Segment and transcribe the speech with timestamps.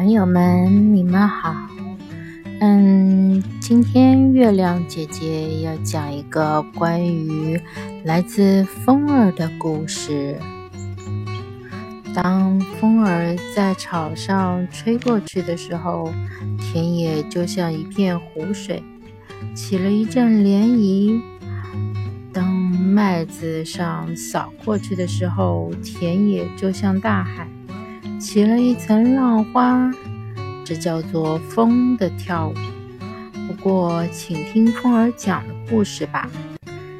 [0.00, 1.54] 朋友们，你们好。
[2.60, 7.60] 嗯，今天月亮姐姐要讲一个关于
[8.02, 10.38] 来自风儿的故事。
[12.14, 16.10] 当风儿在草上吹过去的时候，
[16.58, 18.82] 田野就像一片湖水，
[19.54, 21.20] 起了一阵涟漪。
[22.32, 27.46] 当麦子上扫过去的时候，田野就像大海。
[28.20, 29.90] 起了一层浪花，
[30.62, 32.54] 这叫做风的跳舞。
[33.48, 36.28] 不过，请听风儿讲的故事吧。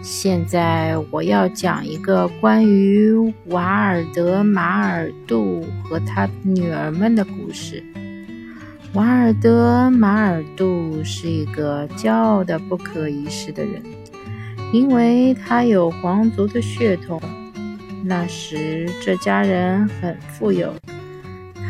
[0.00, 3.12] 现在我要讲一个关于
[3.48, 7.84] 瓦尔德马尔杜和他女儿们的故事。
[8.94, 13.82] 瓦尔德马尔杜是一个骄傲的不可一世的人，
[14.72, 17.20] 因为他有皇族的血统。
[18.02, 20.74] 那时，这家人很富有。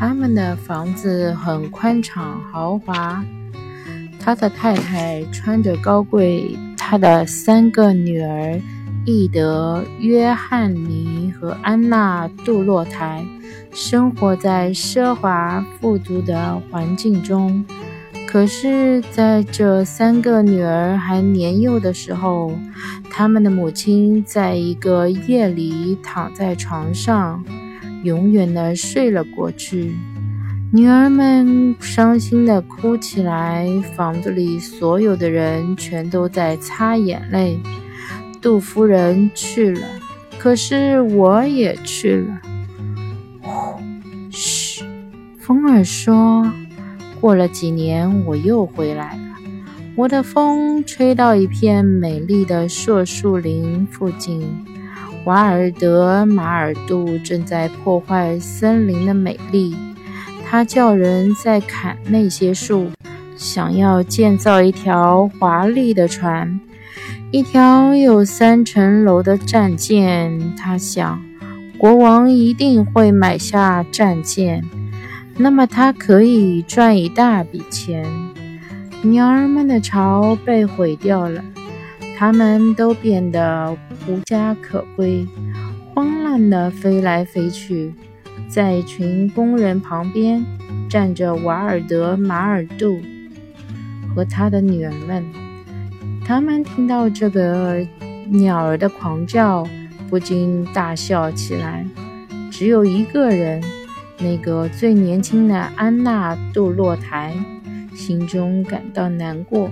[0.05, 3.25] 他们的房子很宽敞豪华，
[4.19, 8.61] 他的太太穿着高贵，他的三个女儿
[9.07, 13.25] 伊德、约翰尼和安娜杜洛台
[13.73, 17.65] 生活在奢华富足的环境中。
[18.27, 22.51] 可是，在这三个女儿还年幼的时候，
[23.09, 27.45] 他们的母亲在一个夜里躺在床上。
[28.03, 29.95] 永远的睡了过去，
[30.73, 37.61] 女儿们伤心的哭起来，房子里所有的人全都在擦眼泪。
[38.41, 39.87] 杜夫人去了，
[40.39, 42.41] 可是我也去了。
[44.31, 44.85] 嘘，
[45.39, 46.51] 风儿说，
[47.21, 49.23] 过了几年我又回来了。
[49.95, 54.43] 我的风吹到一片美丽的硕树林附近。
[55.25, 59.77] 瓦尔德马尔杜正在破坏森林的美丽，
[60.45, 62.91] 他叫人在砍那些树，
[63.37, 66.59] 想要建造一条华丽的船，
[67.31, 70.55] 一条有三层楼的战舰。
[70.57, 71.23] 他想，
[71.79, 74.65] 国王一定会买下战舰，
[75.37, 78.05] 那么他可以赚一大笔钱。
[79.03, 81.45] 鸟儿们的巢被毁掉了。
[82.23, 85.27] 他们都变得无家可归，
[85.93, 87.93] 慌乱地飞来飞去。
[88.49, 90.41] 在一群工人旁边
[90.89, 93.01] 站着瓦尔德马尔杜
[94.15, 95.25] 和他的女儿们。
[96.25, 97.85] 他们听到这个
[98.29, 99.67] 鸟儿的狂叫，
[100.09, 101.85] 不禁大笑起来。
[102.53, 103.61] 只有一个人，
[104.21, 107.35] 那个最年轻的安娜杜洛台，
[107.97, 109.69] 心中感到难过。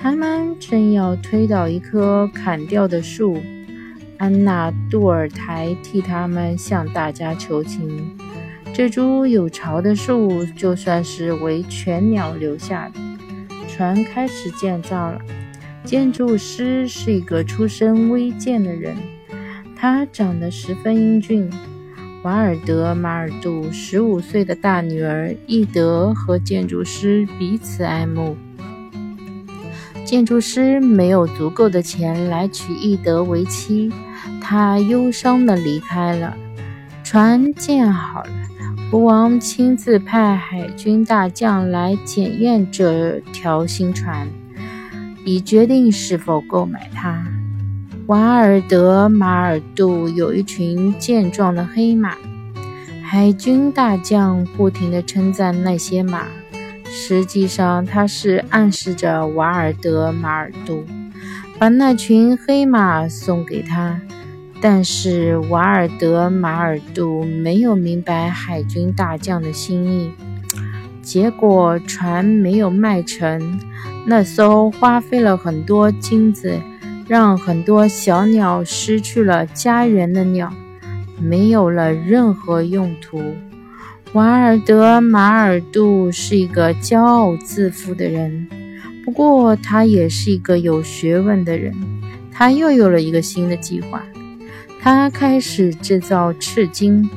[0.00, 3.42] 他们正要推倒一棵砍掉的树，
[4.16, 8.16] 安娜杜尔台替他们向大家求情。
[8.72, 13.00] 这株有巢的树，就算是为全鸟留下的。
[13.66, 15.20] 船开始建造了。
[15.84, 18.96] 建筑师是一个出身微贱的人，
[19.74, 21.50] 他长得十分英俊。
[22.22, 28.36] 瓦尔德马尔杜十五岁的大女儿伊德和建筑师彼此爱慕。
[30.08, 33.92] 建筑师没有足够的钱来娶伊德为妻，
[34.40, 36.34] 他忧伤地离开了。
[37.04, 38.30] 船建好了，
[38.90, 44.26] 国王亲自派海军大将来检验这条新船，
[45.26, 47.22] 以决定是否购买它。
[48.06, 52.16] 瓦尔德马尔杜有一群健壮的黑马，
[53.04, 56.22] 海军大将不停地称赞那些马。
[56.90, 60.84] 实际上，他是暗示着瓦尔德马尔杜
[61.58, 64.00] 把那群黑马送给他，
[64.60, 70.12] 但是瓦尔德马尔杜没有明白海军大将的心意。
[71.02, 73.60] 结果船没有卖成，
[74.06, 76.60] 那艘花费了很多金子，
[77.06, 80.52] 让很多小鸟失去了家园的鸟，
[81.20, 83.34] 没有了任何用途。
[84.14, 88.48] 瓦尔德马尔杜是一个骄傲自负的人，
[89.04, 91.74] 不过他也是一个有学问的人。
[92.32, 94.02] 他又有了一个新的计划，
[94.80, 97.08] 他开始制造赤金。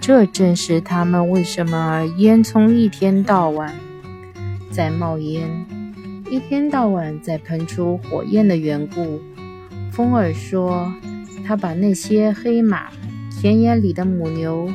[0.00, 3.74] 这正是他们为什么烟囱一天到晚
[4.70, 5.42] 在冒烟，
[6.30, 9.20] 一天到晚在喷出火焰的缘故。
[9.92, 10.90] 风儿说，
[11.46, 12.88] 他把那些黑马、
[13.38, 14.70] 田野里的母牛。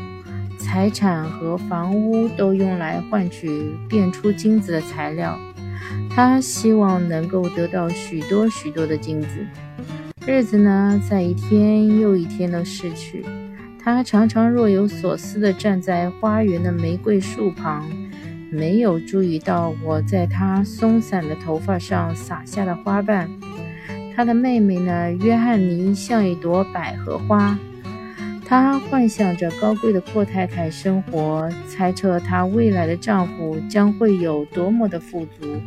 [0.57, 5.38] 财产和房屋都用来换取变出金子的材料。
[6.09, 9.27] 他希望能够得到许多许多的金子。
[10.25, 13.24] 日子呢，在一天又一天的逝去。
[13.81, 17.88] 他常常若有所思地站在花园的玫瑰树旁，
[18.51, 23.30] 没有注意到我在他松散的头发上撒下的花瓣。
[24.13, 27.57] 他的妹妹呢，约翰尼像一朵百合花。
[28.49, 35.61] 她幻想着高贵的阔太太生活，猜测她未来的丈夫将会有多么的富足。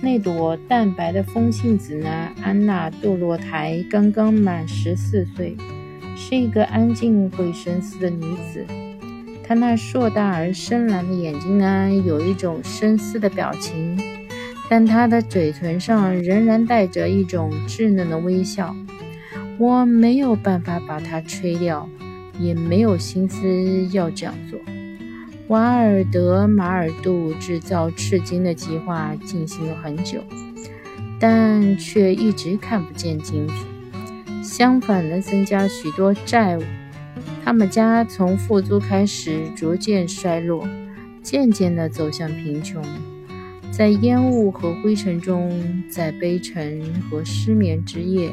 [0.00, 2.08] 那朵淡白的风信子呢？
[2.40, 5.56] 安娜·杜洛台刚刚满十四岁，
[6.14, 8.64] 是一个安静会深思的女子。
[9.42, 13.98] 她那硕大而深蓝的眼睛呢，有一种深思的表情，
[14.70, 18.72] 但她的嘴唇上仍然带着一种稚嫩的微笑。
[19.58, 21.88] 我没有办法把它吹掉，
[22.38, 24.56] 也没有心思要这样做。
[25.48, 30.22] 瓦尔德马尔杜制造赤金的计划进行了很久，
[31.18, 33.54] 但却一直看不见金子。
[34.44, 36.62] 相反的，增加许多债务。
[37.44, 40.68] 他们家从富足开始，逐渐衰落，
[41.20, 42.80] 渐渐地走向贫穷。
[43.72, 48.30] 在烟雾和灰尘中，在悲沉和失眠之夜。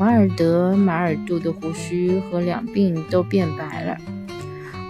[0.00, 3.98] 瓦尔德马尔杜的胡须和两鬓都变白了。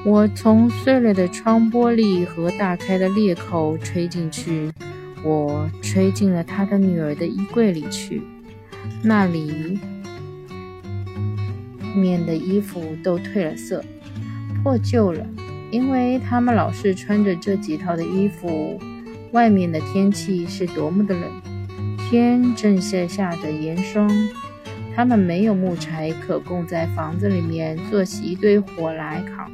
[0.05, 4.71] 我从碎了的窗玻璃和大开的裂口吹进去，
[5.25, 8.23] 我吹进了他的女儿的衣柜里去。
[9.03, 9.81] 那里
[11.93, 13.85] 面的衣服都褪了色，
[14.63, 15.27] 破旧了，
[15.73, 18.79] 因为他们老是穿着这几套的衣服。
[19.33, 21.23] 外面的天气是多么的冷，
[21.99, 24.09] 天正在下着严霜。
[24.95, 29.51] 他们没有木柴可供在房子里面做起一堆火来烤。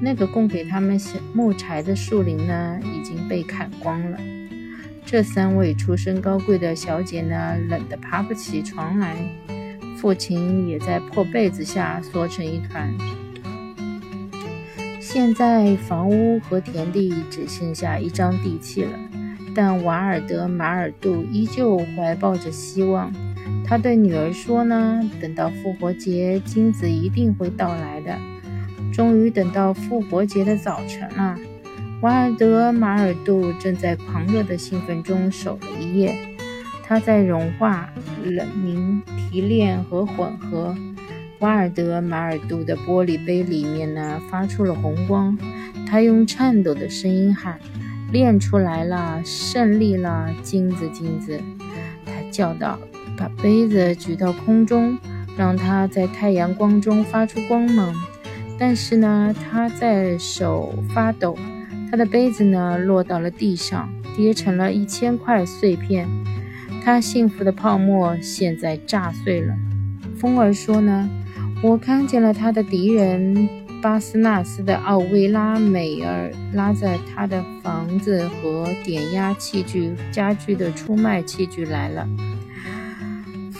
[0.00, 0.98] 那个供给他们
[1.32, 4.18] 木柴的树林呢，已经被砍光了。
[5.04, 9.16] 这三位出身高贵的小姐呢，冷得爬不起床来。
[9.98, 12.92] 父亲也在破被子下缩成一团。
[15.00, 18.98] 现在房屋和田地只剩下一张地契了，
[19.54, 23.12] 但瓦尔德马尔杜依旧怀抱着希望。
[23.72, 28.14] 他对女儿说：“呢，等到复活节，金子一定会到来的。”
[28.92, 31.38] 终于等到复活节的早晨了。
[32.02, 36.14] 瓦尔德马尔杜正在狂热的兴奋中守了一夜。
[36.82, 37.90] 他在融化、
[38.22, 40.76] 冷凝、提炼和混合。
[41.38, 45.38] 瓦尔德马尔杜的玻璃杯里面呢，发出了红光。
[45.86, 47.58] 他用颤抖的声音喊
[48.12, 51.40] ：“炼出来了，胜利了，金子，金子！”
[52.04, 52.78] 他叫道。
[53.16, 54.98] 把杯子举到空中，
[55.36, 57.94] 让它在太阳光中发出光芒。
[58.58, 61.36] 但是呢，他在手发抖，
[61.90, 66.08] 他的杯子呢落到了地上，跌成了一千块碎片。
[66.84, 69.54] 他幸福的泡沫现在炸碎了。
[70.16, 71.08] 风儿说呢，
[71.62, 73.48] 我看见了他的敌人
[73.80, 82.06] 巴斯纳斯的奥维拉美尔拉着他的房子和点压器具、家具的出卖器具来了。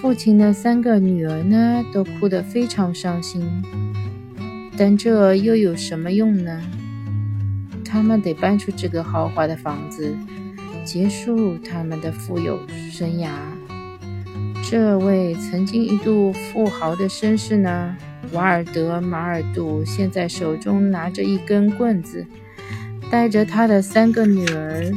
[0.02, 3.40] 父亲的三个女儿呢，都哭得非常伤心，
[4.76, 6.60] 但这又有什么用呢？
[7.84, 10.12] 他们得搬出这个豪华的房子，
[10.84, 12.58] 结束他们的富有
[12.90, 13.28] 生涯。
[14.68, 17.96] 这位曾经一度富豪的绅士呢，
[18.32, 22.26] 瓦尔德马尔杜，现在手中拿着一根棍子，
[23.08, 24.90] 带着他的三个女儿。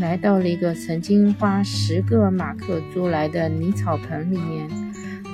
[0.00, 4.66] 来到了一个曾经花十个马克租来的泥草棚里面，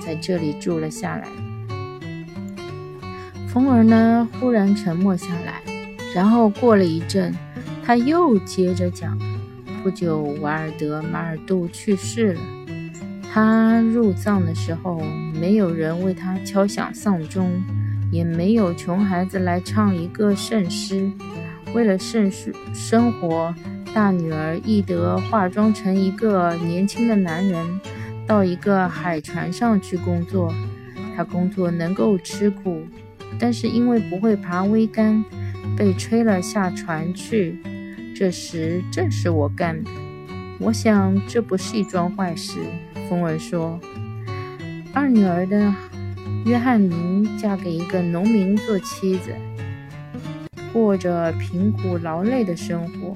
[0.05, 1.29] 在这里住了下来。
[3.47, 5.63] 风儿呢，忽然沉默下来，
[6.13, 7.33] 然后过了一阵，
[7.85, 9.17] 他又接着讲：
[9.85, 12.41] 不久，瓦尔德马尔杜去世了。
[13.33, 15.01] 他入葬的时候，
[15.41, 17.63] 没有人为他敲响丧钟，
[18.11, 21.09] 也没有穷孩子来唱一个圣诗。
[21.73, 23.55] 为了圣世生活。
[23.95, 27.81] 大女儿易德化妆成一个年轻的男人，
[28.27, 30.53] 到一个海船上去工作。
[31.17, 32.87] 他工作能够吃苦，
[33.39, 35.25] 但是因为不会爬桅杆，
[35.75, 37.59] 被吹了下船去。
[38.15, 39.91] 这时正是我干的。
[40.59, 42.61] 我想这不是一桩坏事。
[43.09, 43.81] 风儿说，
[44.93, 45.73] 二女儿的
[46.45, 49.31] 约翰尼嫁给一个农民做妻子，
[50.73, 53.15] 过着贫苦劳累的生活。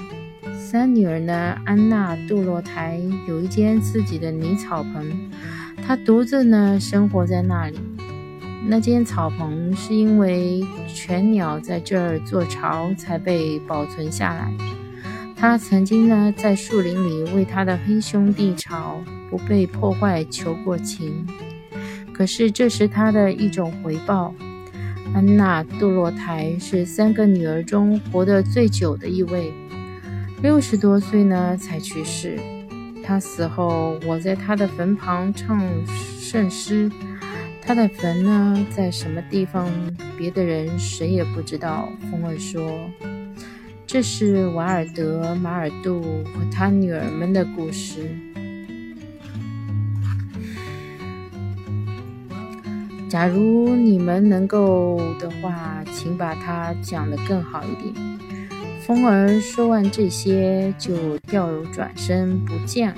[0.70, 1.60] 三女儿呢？
[1.64, 5.28] 安娜·杜洛台有一间自己的泥草棚，
[5.84, 7.76] 她独自呢生活在那里。
[8.68, 14.54] 那间草棚是因为犬鸟在这儿做巢才被保存下来。
[15.34, 21.26] 她曾经呢在树林里为她的黑兄弟巢不被破坏求过情。
[22.12, 24.32] 可是这是他的一种回报。
[25.12, 29.52] 安娜·杜洛台是三个女儿中活得最久的一位，
[30.42, 32.38] 六十多岁呢才去世。
[33.04, 36.90] 他死后，我在他的坟旁唱圣诗。
[37.60, 39.68] 他的坟呢在什么地方？
[40.16, 41.90] 别的人谁也不知道。
[42.10, 42.90] 风儿说
[43.86, 48.08] ：“这是瓦尔德·马尔杜和他女儿们的故事。”
[53.10, 58.19] 假如你们能够的话，请把它讲得更好一点。
[58.86, 62.96] 风儿说完这些，就掉转身不见了。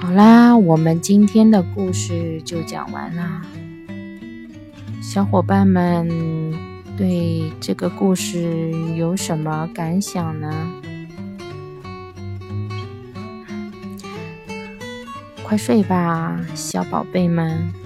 [0.00, 3.42] 好啦，我们今天的故事就讲完啦。
[5.00, 6.08] 小伙伴们
[6.96, 10.68] 对这个故事有什么感想呢？
[15.42, 17.83] 快睡吧，小宝贝们。